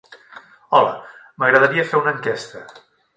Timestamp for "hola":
0.77-0.95